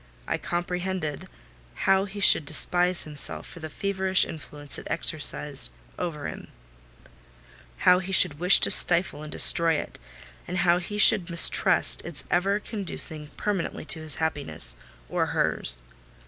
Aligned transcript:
I 0.27 0.39
comprehended 0.39 1.27
how 1.85 2.05
he 2.05 2.19
should 2.19 2.43
despise 2.43 3.03
himself 3.03 3.45
for 3.45 3.59
the 3.59 3.69
feverish 3.69 4.25
influence 4.25 4.79
it 4.79 4.87
exercised 4.89 5.69
over 5.99 6.27
him; 6.27 6.47
how 7.77 7.99
he 7.99 8.11
should 8.11 8.39
wish 8.39 8.59
to 8.61 8.71
stifle 8.71 9.21
and 9.21 9.31
destroy 9.31 9.73
it; 9.75 9.99
how 10.51 10.79
he 10.79 10.97
should 10.97 11.29
mistrust 11.29 12.01
its 12.01 12.23
ever 12.31 12.59
conducting 12.59 13.27
permanently 13.37 13.85
to 13.85 13.99
his 14.01 14.15
happiness 14.15 14.77
or 15.07 15.27
hers. 15.27 15.83